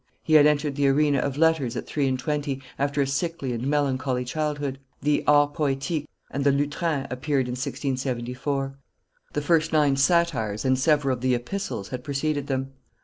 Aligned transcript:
He 0.23 0.33
had 0.33 0.47
entered 0.47 0.77
the 0.77 0.87
arena 0.87 1.19
of 1.19 1.37
letters 1.37 1.75
at 1.75 1.85
three 1.85 2.07
and 2.07 2.17
twenty, 2.17 2.59
after 2.79 3.03
a 3.03 3.05
sickly 3.05 3.53
and 3.53 3.67
melancholy 3.67 4.25
childhood. 4.25 4.79
The 5.03 5.23
Art 5.27 5.53
Poetique 5.53 6.07
and 6.31 6.43
the 6.43 6.51
Lutrin 6.51 7.05
appeared 7.11 7.45
in 7.47 7.51
1674; 7.51 8.73
the 9.33 9.41
first 9.43 9.71
nine 9.71 9.95
Satires 9.95 10.65
and 10.65 10.79
several 10.79 11.13
of 11.15 11.21
the 11.21 11.35
Epistles 11.35 11.89
had 11.89 12.03
preceded 12.03 12.47
them. 12.47 12.71